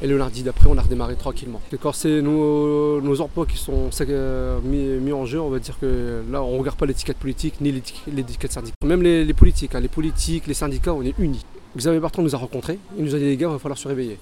Et 0.03 0.07
le 0.07 0.17
lundi 0.17 0.41
d'après, 0.41 0.67
on 0.67 0.77
a 0.79 0.81
redémarré 0.81 1.15
tranquillement. 1.15 1.61
Et 1.71 1.77
c'est 1.93 2.21
nos, 2.23 2.99
nos 3.01 3.21
emplois 3.21 3.45
qui 3.45 3.57
sont 3.57 3.91
euh, 4.01 4.59
mis, 4.63 5.11
en 5.11 5.25
jeu, 5.27 5.39
on 5.39 5.49
va 5.49 5.59
dire 5.59 5.77
que 5.79 6.23
là, 6.31 6.41
on 6.41 6.53
ne 6.53 6.59
regarde 6.59 6.77
pas 6.77 6.87
l'étiquette 6.87 7.17
politique 7.17 7.61
ni 7.61 7.71
l'éti- 7.71 8.01
l'étiquette 8.11 8.51
syndicale. 8.51 8.75
Même 8.83 9.03
les, 9.03 9.33
politiques, 9.35 9.75
hein, 9.75 9.79
les 9.79 9.87
politiques, 9.87 10.47
les 10.47 10.55
syndicats, 10.55 10.95
on 10.95 11.03
est 11.03 11.13
unis. 11.19 11.45
Xavier 11.77 11.99
Barton 11.99 12.23
nous 12.23 12.33
a 12.33 12.39
rencontrés. 12.39 12.79
Il 12.97 13.05
nous 13.05 13.13
a 13.13 13.19
dit 13.19 13.25
les 13.25 13.37
gars, 13.37 13.49
il 13.49 13.53
va 13.53 13.59
falloir 13.59 13.77
se 13.77 13.87
réveiller. 13.87 14.17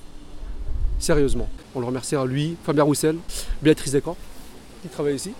Sérieusement. 0.99 1.47
On 1.75 1.79
le 1.79 1.85
remerciera 1.85 2.25
lui, 2.25 2.57
Fabien 2.65 2.83
Roussel, 2.83 3.15
Béatrice 3.61 3.93
Descamps, 3.93 4.17
qui 4.81 4.87
travaille 4.89 5.15
ici, 5.15 5.31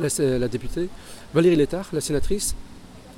la, 0.00 0.38
la 0.38 0.48
députée, 0.48 0.88
Valérie 1.32 1.56
Létard, 1.56 1.88
la 1.92 2.00
sénatrice, 2.00 2.54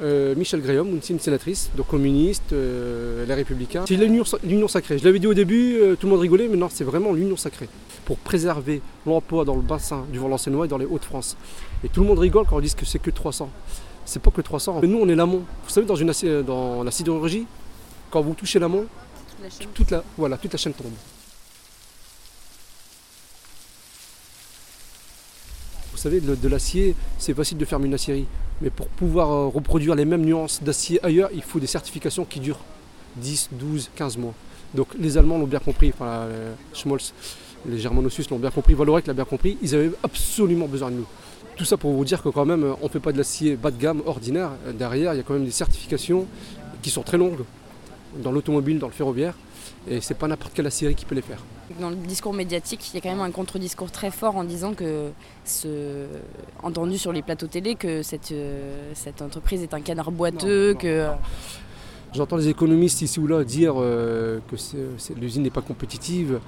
euh, 0.03 0.35
Michel 0.35 0.61
aussi 0.99 1.13
une 1.13 1.21
sénatrice, 1.21 1.71
donc 1.77 1.87
communiste, 1.87 2.53
euh, 2.53 3.25
les 3.25 3.35
républicains. 3.35 3.85
C'est 3.89 3.97
l'union 3.97 4.69
sacrée. 4.69 4.99
Je 4.99 5.05
l'avais 5.05 5.19
dit 5.19 5.27
au 5.27 5.33
début, 5.35 5.77
euh, 5.81 5.97
tout 5.97 6.07
le 6.07 6.13
monde 6.13 6.21
rigolait, 6.21 6.49
mais 6.49 6.57
non, 6.57 6.69
c'est 6.71 6.85
vraiment 6.85 7.13
l'union 7.13 7.37
sacrée. 7.37 7.69
Pour 8.05 8.19
préserver 8.19 8.83
l'emploi 9.07 9.45
dans 9.45 9.55
le 9.57 9.63
bassin 9.63 10.05
du 10.13 10.19
Valenciennois 10.19 10.67
et 10.67 10.69
dans 10.69 10.79
les 10.79 10.85
Hauts-de-France. 10.85 11.37
Et 11.83 11.89
tout 11.89 12.03
le 12.03 12.07
monde 12.07 12.19
rigole 12.19 12.45
quand 12.47 12.57
on 12.57 12.61
dit 12.61 12.75
que 12.75 12.85
c'est 12.85 12.99
que 12.99 13.11
300. 13.11 13.51
C'est 14.05 14.21
pas 14.23 14.31
que 14.31 14.43
300. 14.43 14.81
Mais 14.83 14.87
nous, 14.87 14.99
on 14.99 15.09
est 15.09 15.15
l'amont. 15.15 15.43
Vous 15.65 15.71
savez, 15.71 15.87
dans, 15.87 15.97
une, 15.97 16.11
aci- 16.11 16.43
dans 16.45 16.85
la 16.85 16.91
sidérurgie, 16.91 17.47
quand 18.11 18.21
vous 18.21 18.35
touchez 18.35 18.59
l'amont, 18.59 18.85
toute 19.75 19.91
la, 19.91 20.05
voilà, 20.17 20.37
toute 20.37 20.53
la 20.53 20.59
chaîne 20.59 20.73
tombe. 20.75 20.93
Vous 25.97 26.03
savez, 26.03 26.21
de, 26.21 26.49
l'acier, 26.49 26.95
c'est 27.19 27.33
facile 27.33 27.57
de 27.57 27.65
faire 27.65 27.83
une 27.83 27.95
aciérie. 27.95 28.27
Mais 28.61 28.69
pour 28.69 28.87
pouvoir 28.87 29.31
euh, 29.31 29.47
reproduire 29.47 29.95
les 29.95 30.05
mêmes 30.05 30.27
nuances 30.27 30.63
d'acier 30.63 31.03
ailleurs, 31.03 31.31
il 31.35 31.41
faut 31.41 31.59
des 31.59 31.67
certifications 31.67 32.27
qui 32.27 32.39
durent 32.39 32.61
10, 33.17 33.49
12, 33.53 33.91
15 33.97 34.19
mois. 34.19 34.35
Donc 34.75 34.89
les 34.99 35.17
Allemands 35.17 35.39
l'ont 35.39 35.47
bien 35.47 35.59
compris, 35.59 35.95
enfin, 35.95 36.27
Schmolz, 36.75 37.15
les 37.67 37.79
Germano-Suisses 37.79 38.29
l'ont 38.29 38.39
bien 38.39 38.51
compris, 38.51 38.75
Vallourec 38.75 39.07
l'a 39.07 39.15
bien 39.15 39.25
compris, 39.25 39.57
ils 39.63 39.75
avaient 39.75 39.91
absolument 40.03 40.67
besoin 40.67 40.91
de 40.91 40.97
nous. 40.97 41.07
Tout 41.57 41.65
ça 41.65 41.79
pour 41.79 41.93
vous 41.93 42.05
dire 42.05 42.23
que 42.23 42.29
quand 42.29 42.45
même, 42.45 42.75
on 42.83 42.85
ne 42.85 42.91
fait 42.91 43.01
pas 43.01 43.13
de 43.13 43.17
l'acier 43.17 43.57
bas 43.57 43.71
de 43.71 43.81
gamme 43.81 44.03
ordinaire. 44.05 44.51
Derrière, 44.79 45.15
il 45.15 45.17
y 45.17 45.21
a 45.21 45.23
quand 45.23 45.33
même 45.33 45.47
des 45.47 45.51
certifications 45.51 46.27
qui 46.83 46.91
sont 46.91 47.03
très 47.05 47.17
longues 47.17 47.45
dans 48.23 48.33
l'automobile, 48.33 48.79
dans 48.79 48.89
le 48.89 48.93
ferroviaire. 48.93 49.33
Et 49.89 50.01
c'est 50.01 50.15
pas 50.15 50.27
n'importe 50.27 50.53
quelle 50.55 50.67
aciérie 50.67 50.95
qui 50.97 51.05
peut 51.05 51.15
les 51.15 51.23
faire. 51.23 51.39
Dans 51.81 51.91
le 51.91 51.97
discours 51.97 52.35
médiatique, 52.35 52.91
il 52.93 52.97
y 52.97 52.99
a 52.99 53.01
quand 53.01 53.11
même 53.11 53.21
un 53.21 53.31
contre-discours 53.31 53.91
très 53.91 54.11
fort 54.11 54.37
en 54.37 54.43
disant 54.45 54.75
que, 54.75 55.11
ce, 55.45 56.07
entendu 56.63 56.99
sur 56.99 57.13
les 57.13 57.23
plateaux 57.23 57.47
télé, 57.47 57.75
que 57.77 58.03
cette, 58.03 58.33
euh, 58.33 58.91
cette 58.95 59.23
entreprise 59.23 59.63
est 59.63 59.75
un 59.75 59.81
canard 59.81 60.11
boiteux, 60.11 60.69
Non, 60.69 60.73
non, 60.75 60.79
que... 60.81 61.07
non. 61.07 61.13
J'entends 62.15 62.37
les 62.37 62.49
économistes 62.49 63.03
ici 63.03 63.21
ou 63.21 63.27
là 63.27 63.45
dire 63.45 63.75
euh, 63.77 64.39
que 64.51 64.57
c'est- 64.57 64.77
c'est- 64.99 65.15
l'usine 65.19 65.43
n'est 65.43 65.51
pas 65.51 65.61
compétitive, 65.61 66.41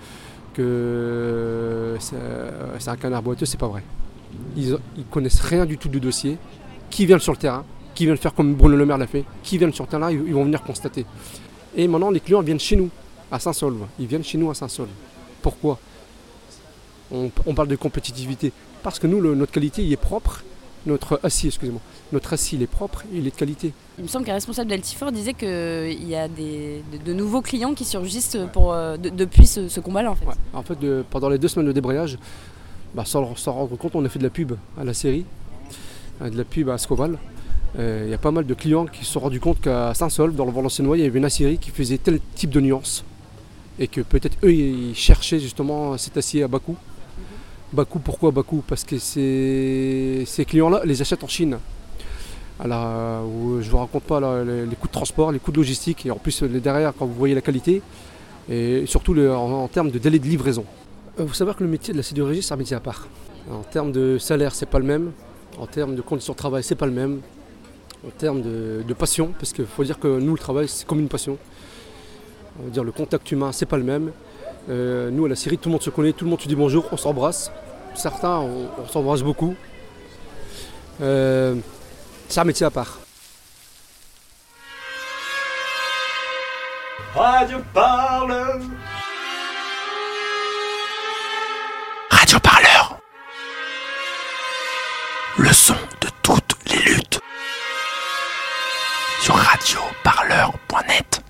que 0.55 1.97
c'est 2.01 2.17
c'est 2.79 2.91
un 2.91 2.97
canard 2.97 3.23
boiteux, 3.23 3.47
c'est 3.47 3.59
pas 3.59 3.69
vrai. 3.69 3.83
Ils, 4.57 4.77
ils 4.97 5.05
connaissent 5.05 5.41
rien 5.41 5.65
du 5.67 5.79
tout 5.79 5.89
du 5.89 6.01
dossier. 6.01 6.39
Qui 6.91 7.05
viennent 7.07 7.19
sur 7.19 7.33
le 7.33 7.39
terrain, 7.39 7.65
qui 7.95 8.05
viennent 8.07 8.17
faire 8.17 8.33
comme 8.35 8.55
Bruno 8.55 8.75
Le 8.77 8.87
Maire 8.87 8.97
l'a 8.99 9.07
fait, 9.07 9.25
qui 9.43 9.59
viennent 9.59 9.75
sur 9.75 9.85
le 9.85 9.91
terrain, 9.91 10.11
ils, 10.11 10.23
ils 10.27 10.33
vont 10.33 10.45
venir 10.45 10.63
constater. 10.63 11.05
Et 11.77 11.87
maintenant, 11.87 12.11
les 12.11 12.21
clients 12.21 12.41
viennent 12.41 12.59
chez 12.61 12.77
nous, 12.77 12.89
à 13.31 13.39
Saint-Solve. 13.39 13.87
Ils 13.99 14.07
viennent 14.07 14.25
chez 14.25 14.39
nous 14.39 14.51
à 14.51 14.55
Saint-Solve. 14.55 14.91
Pourquoi? 15.43 15.79
On, 17.11 17.31
on 17.47 17.55
parle 17.55 17.69
de 17.69 17.77
compétitivité. 17.77 18.53
Parce 18.83 18.99
que 18.99 19.07
nous, 19.07 19.21
le- 19.21 19.35
notre 19.35 19.53
qualité, 19.53 19.83
il 19.83 19.93
est 19.93 19.97
propre. 19.97 20.43
Notre 20.87 21.21
acier, 21.23 21.49
excusez-moi. 21.49 21.81
Notre 22.13 22.35
il 22.53 22.63
est 22.63 22.67
propre, 22.67 23.03
il 23.13 23.27
est 23.27 23.31
de 23.31 23.37
qualité. 23.37 23.73
Il 23.99 24.05
me 24.05 24.09
semble 24.09 24.25
qu'un 24.25 24.33
responsable 24.33 24.71
d'Altifort 24.71 25.13
disait 25.13 25.35
qu'il 25.35 26.09
y 26.09 26.15
a 26.15 26.29
des, 26.29 26.83
de, 26.93 26.99
de 27.05 27.13
nouveaux 27.13 27.43
clients 27.43 27.75
qui 27.75 27.85
surgissent 27.85 28.39
pour, 28.53 28.73
euh, 28.73 28.97
de- 28.97 29.11
depuis 29.11 29.47
ce, 29.47 29.69
ce 29.69 29.81
combat-là, 29.81 30.13
en 30.13 30.15
fait. 30.15 30.25
Ouais. 30.25 30.35
En 30.55 30.63
fait, 30.63 30.79
de- 30.79 31.05
pendant 31.11 31.29
les 31.29 31.37
deux 31.39 31.49
semaines 31.49 31.67
de 31.67 31.73
débrayage, 31.73 32.17
bah, 32.95 33.05
sans 33.05 33.35
s'en 33.37 33.53
rendre 33.53 33.77
compte, 33.77 33.95
on 33.97 34.05
a 34.05 34.09
fait 34.09 34.19
de 34.21 34.25
la 34.25 34.31
pub 34.31 34.53
à 34.79 34.85
la 34.85 34.95
série, 34.95 35.27
euh, 36.23 36.31
de 36.31 36.39
la 36.39 36.45
pub 36.45 36.71
à 36.71 36.75
Ascoval. 36.75 37.19
Euh, 37.79 38.05
Il 38.07 38.11
y 38.11 38.15
a 38.15 38.19
pas 38.19 38.31
mal 38.31 38.47
de 38.47 38.55
clients 38.55 38.87
qui 38.87 39.05
se 39.05 39.13
sont 39.13 39.21
rendus 39.21 39.41
compte 39.41 39.61
qu'à 39.61 39.93
Saint-Solve, 39.93 40.35
dans 40.35 40.47
le 40.47 40.53
Valenciennois, 40.53 40.97
il 40.97 41.03
y 41.03 41.07
avait 41.07 41.19
une 41.19 41.25
aciérie 41.27 41.59
qui 41.59 41.71
faisait 41.71 41.99
tel 41.99 42.21
type 42.37 42.51
de 42.51 42.61
nuance. 42.61 43.05
Et 43.79 43.87
que 43.87 44.01
peut-être 44.01 44.37
eux, 44.45 44.53
ils 44.53 44.95
cherchaient 44.95 45.39
justement 45.39 45.97
cet 45.99 46.17
acier 46.17 46.43
à 46.43 46.49
bas 46.49 46.59
coût. 46.59 46.77
Coût, 47.77 47.99
pourquoi 47.99 48.33
coût 48.33 48.65
Parce 48.67 48.83
que 48.83 48.99
ces, 48.99 50.45
clients-là 50.47 50.83
les 50.85 51.01
achètent 51.01 51.23
en 51.23 51.29
Chine. 51.29 51.59
Alors, 52.59 52.85
euh, 52.87 53.23
où 53.23 53.61
je 53.61 53.67
ne 53.67 53.71
vous 53.71 53.79
raconte 53.79 54.03
pas 54.03 54.19
là, 54.19 54.43
les, 54.43 54.75
coûts 54.75 54.89
de 54.89 54.93
transport, 54.93 55.31
les 55.31 55.39
coûts 55.39 55.53
de 55.53 55.59
logistique, 55.59 56.07
et 56.07 56.11
en 56.11 56.17
plus 56.17 56.43
derrière, 56.43 56.93
quand 56.99 57.07
vous 57.07 57.15
voyez 57.15 57.35
la 57.35 57.41
qualité, 57.41 57.83
et 58.51 58.85
surtout 58.87 59.17
en, 59.19 59.69
termes 59.69 59.91
de 59.91 59.99
délai 59.99 60.19
de 60.19 60.27
livraison. 60.27 60.65
Euh, 61.21 61.25
Vous 61.25 61.35
savez 61.35 61.53
que 61.55 61.63
le 61.63 61.71
métier 61.71 61.93
de 61.93 61.99
la 61.99 62.03
sidérurgie, 62.03 62.43
c'est 62.43 62.55
un 62.55 62.57
métier 62.57 62.75
à 62.75 62.81
part. 62.81 63.07
En 63.51 63.63
termes 63.63 63.93
de 63.93 64.19
salaire, 64.19 64.55
c'est 64.55 64.67
pas 64.67 64.79
le 64.79 64.87
même. 64.87 65.13
En 65.59 65.67
termes 65.67 65.95
de 65.95 66.03
conditions 66.03 66.33
de 66.33 66.39
travail, 66.39 66.65
c'est 66.65 66.75
pas 66.75 66.87
le 66.87 66.93
même. 66.93 67.21
En 68.05 68.11
termes 68.11 68.43
de, 68.43 68.83
de 68.87 68.95
passion, 68.95 69.33
parce 69.39 69.53
qu'il 69.53 69.67
faut 69.67 69.85
dire 69.85 69.99
que 69.99 70.19
nous, 70.19 70.33
le 70.33 70.39
travail, 70.39 70.69
c'est 70.69 70.87
comme 70.87 71.01
une 71.01 71.09
passion. 71.09 71.37
On 72.61 72.65
va 72.65 72.71
dire 72.71 72.85
le 72.85 72.93
contact 72.93 73.31
humain, 73.31 73.53
c'est 73.53 73.67
pas 73.67 73.77
le 73.77 73.85
même. 73.85 74.13
Euh, 74.69 75.11
nous, 75.11 75.25
à 75.25 75.29
la 75.29 75.37
série, 75.37 75.59
tout 75.59 75.69
le 75.69 75.73
monde 75.73 75.83
se 75.83 75.91
connaît, 75.91 76.13
tout 76.13 76.25
le 76.25 76.31
monde 76.31 76.41
se 76.41 76.49
dit 76.49 76.57
bonjour, 76.57 76.87
on 76.93 76.97
s'embrasse. 76.97 77.51
Certains, 77.95 78.39
on, 78.39 78.69
on 78.79 78.87
s'embrasse 78.87 79.23
beaucoup. 79.23 79.55
Euh, 81.01 81.55
c'est 82.29 82.41
un 82.41 82.45
métier 82.45 82.67
à 82.67 82.71
part. 82.71 82.99
Radio 87.15 87.59
Parleur 87.73 88.61
Radio 92.11 92.39
Parleur. 92.41 92.99
Le 95.39 95.53
son 95.53 95.75
de 96.01 96.09
toutes 96.23 96.57
les 96.71 96.93
luttes. 96.93 97.21
Sur 99.23 99.35
radioparleur.net. 99.35 101.23